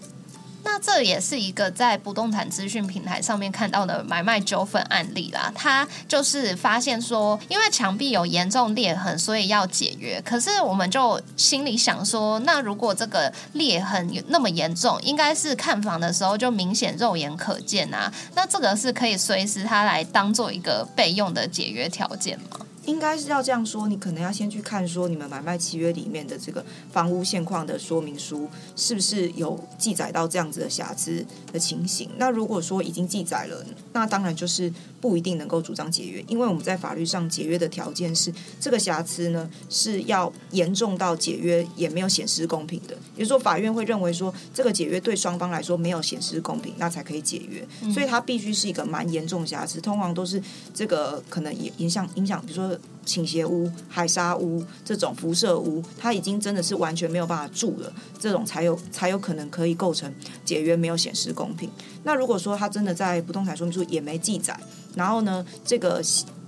[0.64, 5.52] 那这也是一个在不动产资讯平台上面看到的买卖纠纷案例啦。
[5.56, 10.22] 他就是发现说，因为墙壁有严重裂痕，所以要解约。
[10.26, 18.12] 可是我们就心里想说，那如果这个裂痕有那么严重，应该是看房的时候就明显肉眼可见啊。
[18.36, 22.66] 那这个是可以随时他来当做一个备用的解约条件吗？
[22.86, 32.10] 应该是要这样说，你可能要先去看说你们买卖契约里面的这个房屋现况的说明书是不是有记载到这样子的瑕疵的情形。
[32.18, 33.64] 那如果说已经记载了，
[33.94, 47.66] 那当然就是不一定能够主张解约，因为我们在法律上解约的条件是这个瑕疵呢是要严重到解约也没有显示公平的，也就是说法院会认为说这个解约对双方来说没有显示公平，那才可以解约。
[47.92, 50.42] 所以它必须是一个蛮严重瑕疵，通常都是
[50.74, 52.71] 这个可能也影响影响，比如说
[53.06, 60.14] 倾斜屋、海沙屋这种辐射屋，它已经真的是完全没有办法住了，这种才有才有可能可以构成
[60.46, 61.70] 解约没有显示公平。
[62.04, 64.58] 那如果说它真的在不动产说明书也没记载，
[64.96, 66.02] 然后呢，这个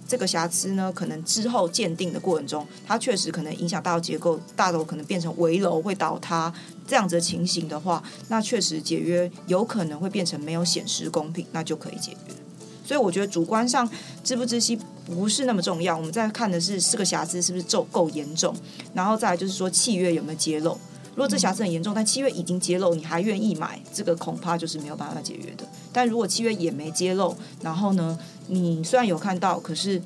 [0.07, 6.53] 这个瑕疵呢，可能之后鉴定的过程中，它确实可能影响到结构，大楼可能变成围楼会倒塌
[6.87, 12.42] 这样子的情形的话，那确实解约有可能会变成没有显示公平，那就可以解约。
[12.83, 13.89] 所以我觉得主观上
[14.23, 18.55] 知不知悉不是那么重要，我们在看的是这个瑕疵是不是够够严重，
[18.93, 20.77] 然后再来就是说契约有没有揭露。
[21.15, 25.63] 如果这瑕疵很严重，但契约已经揭露，你还愿意买，这个恐怕就是没有办法解约的。
[25.91, 28.17] 但如果契约也没揭露，然后呢，
[28.47, 30.01] 你虽然有看到，可是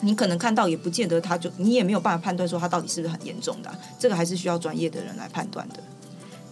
[0.00, 5.80] 你可能看到也不见得，他就你也没有办法判断说它到底是不是很严重的、这个还是需要专业的人来判断的。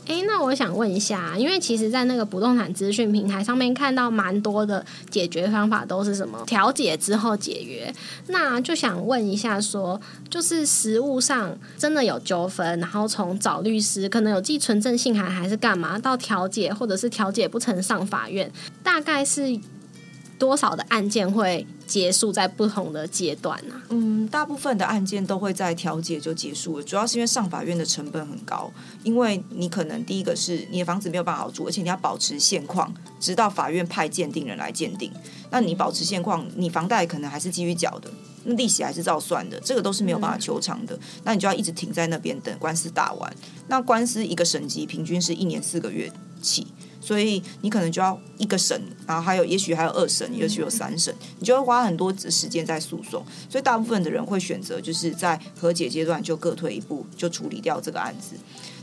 [0.06, 7.92] 诶，那我想问一下，因为其实，在那个不动产资讯平台上面看到蛮多的解决方法，都是什么调解之后解约。
[8.28, 18.50] 那就想问一下说就是实物上真的有纠纷，然后从找律师，可能有寄存证信函还是干嘛，到调解或者是调解不成上法院，
[18.84, 19.58] 大概是
[20.38, 28.70] 多少的案件会结束在不同的阶段呢、嗯，大部分的案件都会在调解就结束了，主要是因为上法院的成本很高，
[29.02, 35.10] 因为你可能第一个是你的房子没有办法好住，而且你要保持现况，直到法院派鉴定人来鉴定。
[35.50, 38.10] 那你保持现况，你房贷可能还是继续缴的，
[38.44, 40.98] 那利息还是照算的，这个都是没有办法求偿的。
[41.22, 43.32] 那你就要一直停在那边等官司打完。
[43.68, 46.10] 那官司一个审级平均是一年四个月
[46.42, 46.66] 起。
[47.06, 53.24] 所以你可能就要一个审，然后还有也许还有二审，也许有三审，你就会花很多时间在诉讼。
[53.48, 58.34] 所以大部分的人会选择就是在和解阶段就各退一步，就处理掉这个案子。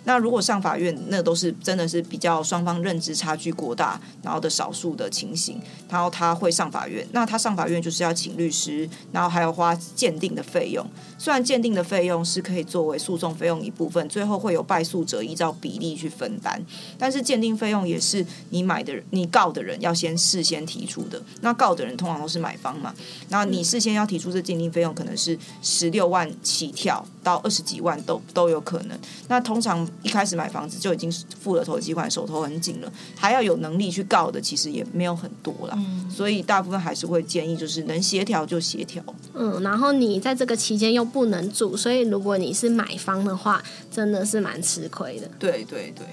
[0.06, 7.08] 那如果上法院，那都是真的是比较双方认知差距过大，然后的少数的情形，然后他会上法院。
[7.12, 10.86] 那他上法院就是要请律师，然后还要花鉴定的费用。
[11.18, 16.62] 虽然鉴定的费用是可以作为诉讼费用一部分，最后会有败诉者依照比例去分担，
[16.98, 21.22] 但是鉴定费用也是你买的人、你告的人要先事先提出的。
[21.42, 22.94] 那告的人通常都是买方嘛，
[23.30, 29.00] 那你事先要提出这鉴定费用，可能是十六万起跳到二十几万都都有可能。
[29.30, 35.77] 那通常一开始买房子就已经付了头期款，手头很紧了，还要有能力去告的，其实也没有很多啦。
[36.10, 39.03] 所以大部分还是会建议，就是能协调就协调。
[39.34, 45.29] 嗯，然后你在这个期间又不能住，所以如果你是买方的话，真的是蛮吃亏的。
[45.38, 46.06] 对对对。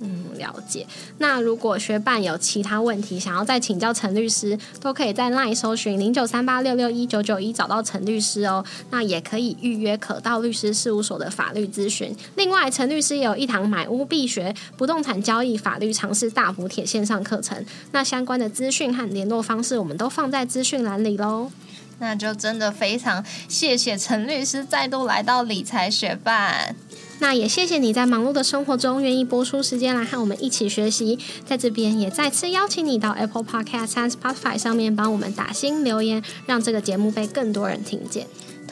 [0.00, 0.84] 嗯，了解。
[1.18, 8.64] 那如果学伴有其他问题想要再请教陈律师，都可以在 LINE 搜寻零九三八六六一九九一找到陈律师哦。
[8.90, 12.14] 那也可以预约可到律师事务所的法律咨询。
[12.36, 17.64] 另外，陈律师有一堂买屋必学不动产交易法律常识大补帖线上课程。
[17.92, 21.52] 那相关的资讯和联络方式，我们都放在资讯栏里喽。
[22.00, 26.74] 那就真的非常谢谢陈律师再度来到理财学办。
[27.20, 38.26] 那也谢谢你在忙碌的生活中愿意播出时间来和我们一起学习，在这边也再次邀请你到 Apple Podcast 和 Spotify 上面帮我们打新留言，让这个节目被更多人听见。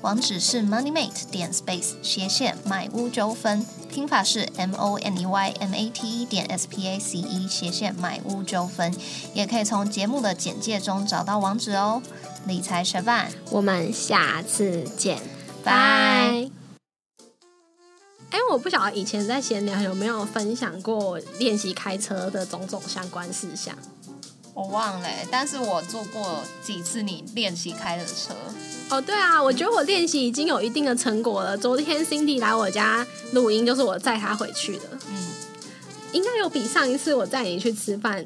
[0.00, 6.46] 网址是 moneymate 点 space 斜线买屋纠纷，拼法是 m o n e y m a t e 点
[6.46, 8.94] s p a c e 斜线买屋纠纷，
[9.34, 12.00] 也可以从节目的简介中找到网址哦。
[12.46, 15.18] 理财学办，我们下次见，
[15.64, 16.48] 拜。
[18.30, 23.76] 哎，我不晓得以前在闲聊有没有分享过练习开车的种种相关事项。
[24.58, 28.34] 我忘了，但是我坐过几次你练习开的车。
[28.90, 31.56] 哦，对啊，我觉得我练习已经有一定的成果了。
[31.56, 34.82] 昨天 Cindy 来我家录音，就是我载她回去的。
[35.08, 35.30] 嗯，
[36.10, 38.24] 应该有比上一次我载你去吃饭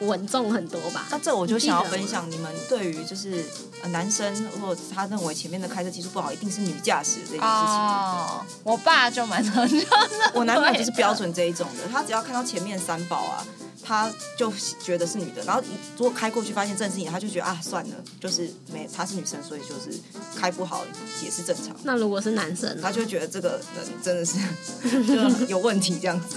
[0.00, 1.06] 稳重很多吧？
[1.10, 3.44] 那这我就想要分享你们对于就是
[3.90, 7.48] 男生如果他认为前面的开车技术不好，一定是女驾驶这件事情。
[7.48, 9.86] 哦，我爸就蛮常这
[10.34, 13.46] 我男朋友就是标准这一种的，他只要看到前面三宝啊。
[13.80, 14.52] 他就
[14.84, 15.62] 觉得是女的，然后
[15.96, 19.98] 如果开过去发现正是你，他就觉得啊算了，就是没她是女生，所以就是
[20.36, 20.84] 开不好
[21.24, 21.74] 也是正常。
[21.84, 26.36] 那如果是男生，他就觉得这个人真的是 有问题这样子。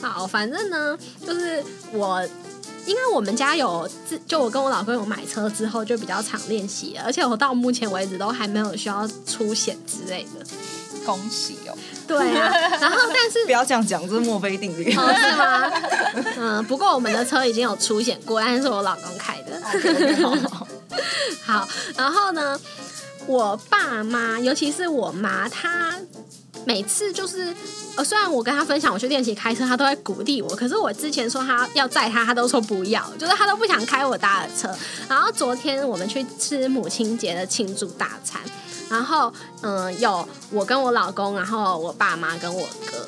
[0.00, 2.22] 好，反正呢，就是我，
[2.86, 10.46] 因为我们家有自，就我跟我老公有买车之后，就比较常练习，而且我到目前为止都还没有需要出险之类的。
[11.06, 11.74] 恭喜哦！
[12.06, 15.70] 对啊，然后 但是不要这样讲，这是墨菲定律，是吗？
[16.36, 19.60] 嗯，不过我们的车已经有出险过，但是我老公开的。
[21.42, 22.60] 好，然后呢，
[23.26, 25.94] 我爸妈，尤其是我妈，她
[26.64, 27.54] 每次就是
[27.96, 34.68] 呃，虽然我跟他分享我去练习开车，他都会鼓励我，可是我之前说他要载他，他都说不要，就是他都不想开我搭的车。
[35.08, 38.40] 然后昨天我们去吃母亲节的庆祝大餐。
[38.88, 39.32] 然后，
[39.62, 43.06] 嗯，有我跟我老公，然后我爸妈跟我哥。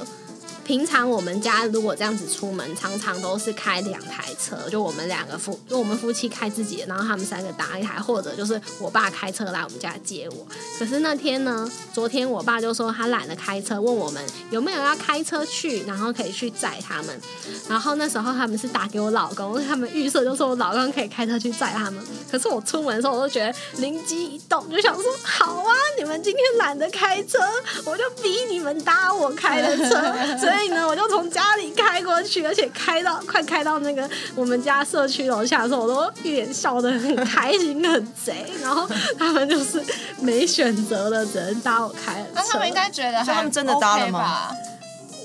[0.65, 10.47] 平常我们家如果这样子出门，常常都是开两台车，就我们两个夫，就我们夫妻开自己的，然后他们三个搭一台，或者就是我爸开车来我们家接我。
[10.79, 17.21] 可是那天呢，昨天我爸就说他懒得开车，问我们有没有要开车去，然后可以去载他们。
[17.69, 22.03] 然后那时候他们是打给我老公，他们预设就说我老公可以开车去载他们。
[22.31, 27.39] 可是我出门的时候，我都觉得灵机一动，就想说好啊，你们今天懒得开车，
[27.85, 30.13] 我就逼你们搭我开的车。
[30.39, 38.47] 所以呢， 我就从家里开过去，而且开到快开到那个我们家社区楼下的时候，我都一脸笑得很开心，很贼。
[38.63, 38.89] 然后
[39.19, 39.83] 他们就是
[40.21, 42.31] 没选择的，只能搭我开的车。
[42.35, 44.49] 那他们应该觉得他们真的搭了吗？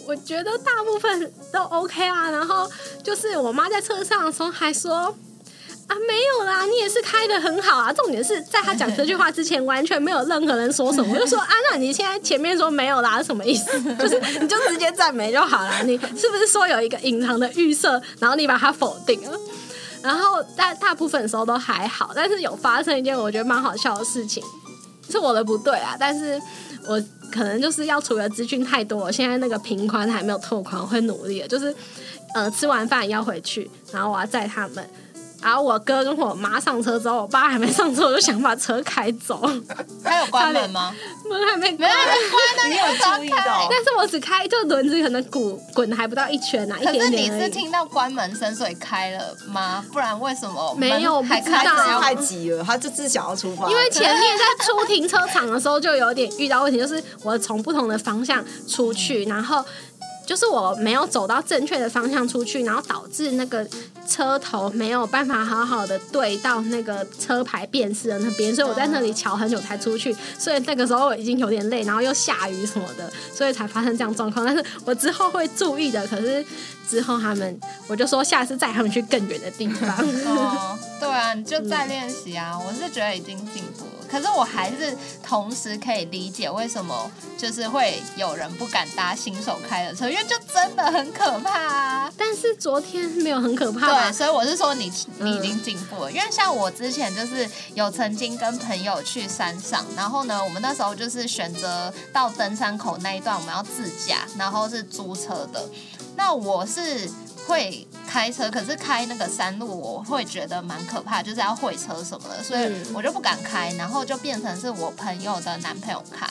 [0.08, 2.30] 我觉得大部分都 OK 啊。
[2.30, 2.70] 然后
[3.04, 5.16] 就是我妈在车上的时候还说。
[5.88, 7.94] 啊，没有啦，你也是开的很好啊。
[7.94, 11.12] 重点是在他讲这句话之前，完全没有任何人说什么。
[11.16, 13.72] 我就说啊，那你现在前面说没有啦，什么意思？
[13.96, 15.72] 就是你就直接赞美就好了。
[15.84, 19.40] 你是不是说有一个隐藏的预设，然后你把它否定了？
[20.04, 24.44] 然后大大部分时候都还好，但是有发生一件我觉得蛮好笑的事情，
[25.10, 25.96] 是我的不对啊。
[25.98, 26.38] 但是
[26.86, 31.48] 我可能就是要处理的资讯太多，我现在那个平宽还没有拓宽，会努力的。
[31.48, 31.74] 就是
[32.34, 34.86] 呃，吃完饭要回去，然后我要载他们。
[35.42, 39.40] 然后我哥跟我妈上车之后，我爸还没上车，我就想把车开走。
[40.04, 40.94] 他有关门吗？
[41.30, 42.70] 门还没，没有关呢。
[42.70, 43.68] 你有注意到？
[43.70, 47.30] 但是我只开，就轮子可能滚滚还不到一圈啊，一点点。
[47.30, 49.86] 可是你是听到关门声所以开了吗？
[49.92, 51.22] 不然为什么没有？
[51.22, 51.66] 还开
[52.00, 53.70] 太急了，他就是想要出发。
[53.70, 59.64] 因为前面在出停车场的时候就有点遇到问题，就是我从不同的方向出去，然后。
[60.28, 63.66] 就是我没有走到正确的方向出去，然后导致那个
[64.06, 70.14] 车头没有办法好好的对到那个车牌辨识的那边，所以我在那里瞧很久才出去。
[70.38, 74.46] 所以那个时候已经有点累，然后又下雨什么的，所以才发生这样状况。
[74.46, 76.06] 但是我之后会注意的。
[76.08, 76.46] 可是
[76.90, 79.90] 之后他们，我就说下次载他们去更远的地方。
[80.28, 82.58] 哦，对啊，你就再练习啊！
[82.58, 83.92] 我是觉得已经进步了。
[84.10, 92.11] 可是我还是同时可以理解为什么就是会有人不敢搭新手开的车，因为就真的很可怕啊。
[92.18, 96.11] 但是昨天没有很可怕，对，所以我是说你你已经进步了。
[96.11, 105.70] 因为像我之前就是有曾经跟朋友去山上，然后呢，我们那时候就是选择到登山口那一段我们要自驾，然后是租车的。
[106.15, 107.09] 那我是。
[107.48, 116.28] 会开车，可是开那个山路我会觉得蛮可怕，就是要会车什么的，所以我就不敢开，然后就变成是我朋友的男朋友开。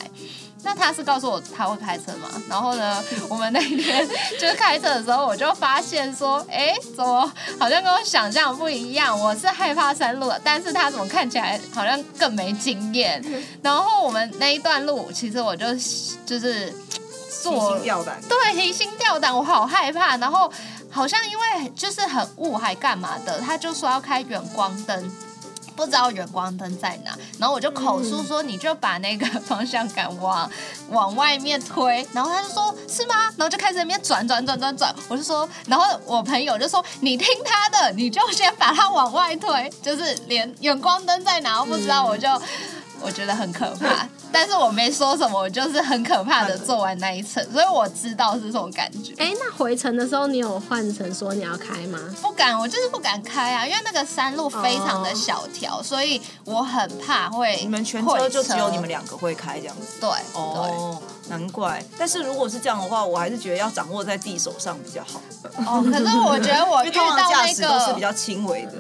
[0.63, 2.29] 那他是告诉我他会开车嘛？
[2.49, 4.07] 然后呢， 我们那天
[4.39, 9.19] 就是开车的时候，我就发现说，哎，怎么好像跟我想象不一样？
[9.19, 13.25] 我是害怕山路，但是他怎么看起来好像更没经验？
[13.63, 15.67] 然后我们那一段路，其实我就
[16.27, 16.75] 就是
[17.43, 20.51] 提心吊胆，对，提心吊胆，我好害怕，然后。
[20.97, 25.13] 好像因为就是很雾还干嘛的，他就说要开远光灯，
[25.77, 30.51] 不知道远光灯在哪，然后我就口述说你就把那个方向感往
[30.89, 33.15] 往外面推，然后他就说是吗？
[33.37, 42.27] 然后就开始那边转转转转转，我就说，然后我朋友就说你听他的，你就先把它往外推，就是连远光灯在哪都不知道，我就。
[43.03, 49.15] 我觉得很可怕，但是我没说什么，我就是很可怕的做完那一层，所以我知道是什么感觉。
[49.17, 51.99] 哎，那回程的时候你有换成说你要开吗？
[52.21, 57.57] 不敢，我就是不敢开啊，因为那个山路非常的小条，所以我很怕会。
[57.63, 60.01] 你们全车就只有你们两个会开这样子？
[60.01, 61.83] 对，哦，难怪。
[61.99, 65.21] 但是如果是这样的话，我还是觉得要掌握在地手上比较好。
[65.67, 68.73] 哦，可是我觉得我遇到那个都是比较轻微的，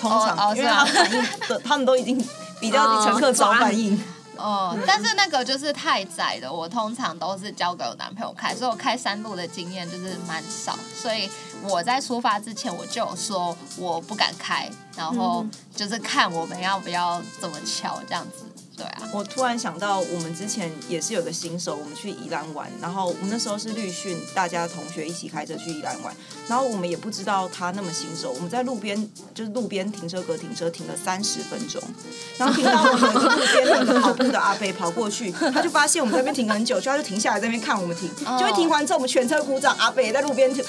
[0.00, 2.22] 通常因为他反应的，他们都已经。
[2.60, 3.96] 比较乘客早反应
[4.38, 11.28] 哦，但是那个就是太窄了，我通常都是交给我男朋友开，所以我开山路的经验就是蛮少，所以
[11.62, 18.44] 我在出发之前我就说我不敢开，然后就是看我们要不要怎么敲这样子。
[18.78, 26.14] 对啊，我突然想到，我们之前也是有个新手，我们去宜兰玩，然后我们那时候是绿训，大家同学一起开车去宜兰玩，
[26.48, 28.96] 然后我们也不知道他那么新手，我们在路边
[29.34, 31.82] 就是路边停车格停车停了三十分钟，
[32.38, 38.08] 然后听到我们路边的跑步的阿贝跑过去，他就发现我们在那边停很久，就他就停下来在那边看我们停，
[38.38, 40.64] 就会停完之后我们全车鼓掌，阿飞在路边停。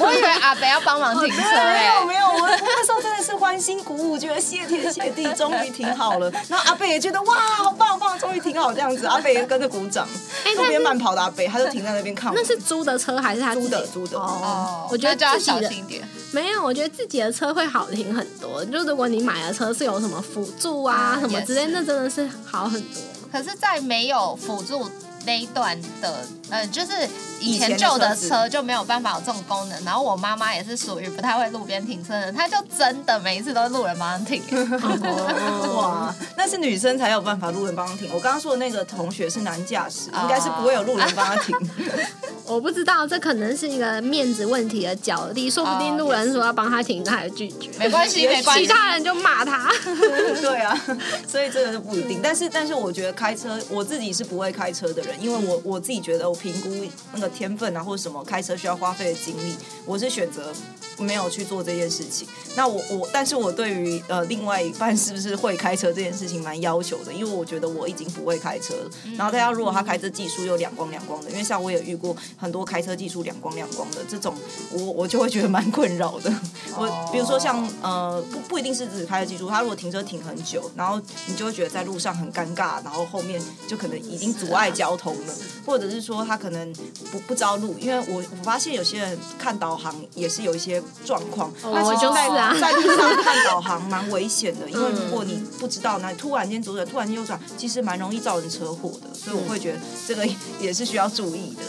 [0.00, 7.15] 我以为阿贝要帮忙停车， 没有没有，我们那时候真的是欢欣鼓舞，觉得谢天谢地，终于停好了，然后阿贝也觉得。
[7.24, 9.06] 哇，好棒好棒，终于停好这样子。
[9.06, 10.06] 阿北也跟着鼓掌。
[10.56, 12.32] 路边慢跑的阿北，他就停在那边看。
[12.34, 13.86] 那是租的车还是他租的？
[13.86, 14.18] 租的。
[14.18, 15.70] 哦，我觉得自己的
[16.32, 18.64] 没有，我觉得自己的车会好停很多。
[18.64, 23.02] 就如果你买的车是有什么辅助啊什么之类，那真的是好很多。
[23.30, 24.88] 可是，在没有辅助。
[25.26, 26.92] 那一段的，嗯，就是
[27.40, 29.84] 以前旧的车就没有办法有这种功能。
[29.84, 34.40] 然后我妈妈也是属于不太会路边停车的，她就真的每一次都是路人帮她停。
[35.74, 38.08] 哇，那是女生才有办法路人帮她停。
[38.14, 41.54] 我刚刚说的那个同学是男驾驶，应该是不会有路人帮他停。
[42.46, 47.68] 我不知道，这可能是一个面子问题的角力，说不定路人说要帮他停，他还拒绝。
[47.76, 49.68] 没关系，没关系，其他人就骂他。
[50.40, 50.80] 对啊，
[51.26, 52.20] 所以这个就不一定。
[52.22, 55.15] 但是，但是我觉得开车，我自己是不会开车的人。
[55.20, 56.70] 因为我我自己觉得，我评估
[57.12, 59.54] 那个天分啊，或者什么开车需要花费的精力，
[59.84, 60.52] 我是选择
[60.98, 62.26] 没有去做这件事情。
[62.56, 68.90] 那我我，但是我对于呃另外一半是不是会开车这件事情蛮要求的，因为我觉得我已经不会开车了。
[69.16, 74.34] 然后大家如果他开车技术又两光两光的，因为像我也遇过很多开车技术两光两光的这种，
[74.72, 76.32] 我我就会觉得蛮困扰的。
[76.76, 85.05] 我比如说像呃不不一定是只开车技术，他如果停车停很久，然后你就会觉得在路上很尴尬，然后后面就可能已经阻碍交通。
[85.12, 85.34] 了，
[85.64, 86.72] 或者是说他可能
[87.10, 92.28] 不不招路，因为我我发现有些人看导航也是有一些状况，但是在
[92.60, 100.26] 在路上看导航蛮危险的， 因为如果你不知道那突然间左转，突然间右转，其实蛮容易造成车祸的，所以我会觉得这个
[100.60, 101.62] 也是需要注意的。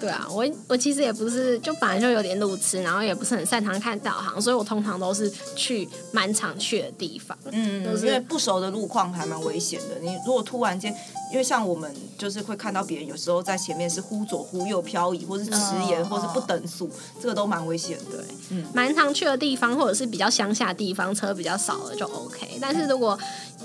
[0.00, 7.36] 对啊，我我其实也不是，就本来就有点路痴，然后也不是很擅长看导航，所以我通常都是去蛮常去的地方。
[7.50, 9.98] 嗯，因为不熟的路况还蛮危险的。
[10.00, 10.94] 你如果突然间，
[11.30, 18.24] 因为像我们就是会看到别人有时候在前面是忽左忽右漂移，或是迟延，或是不等速，这个都蛮危险的。
[18.50, 22.58] 嗯，蛮常去的地方，或者是比较乡下地方，车比较少了就 OK。
[22.60, 23.18] 但是如果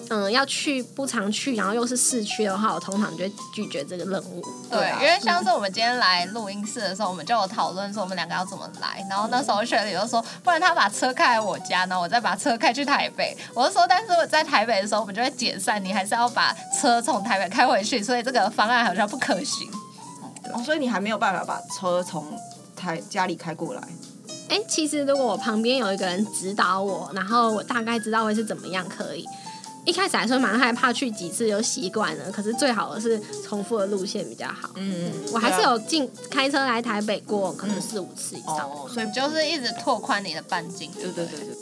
[0.10, 4.42] 嗯要去不常去，然后又是市区的话，我通常就会拒绝这个任务。
[4.70, 9.06] 对，对啊因为像是我们今天来录音室的时候，我们就有讨论说我们两个要怎么来。
[9.10, 13.36] 然后那时候雪里就说，不然他把车开来我家，然后我再把车开去台北。
[13.54, 19.70] 我就说，但是我在台北的时候，我们就会解散，你还是要把车从台北开回去，所以这个方案好像不可行。
[20.54, 22.38] 哦，所以你还没有办法把车从
[22.76, 23.82] 台家里开过来。
[24.50, 29.26] 哎、其实如果我旁边有一个人指导我，然后我大概知道会是怎么样，可以。
[29.86, 32.32] 一开始还是蛮害怕，去几次就习惯了。
[32.32, 34.70] 可是最好的是重复的路线比较好。
[34.76, 38.60] 嗯，我还是有进开车来台北过，可能四五次以上。
[38.70, 40.92] 哦，所以就是一直拓宽你的半径。
[40.94, 41.58] 对对对对。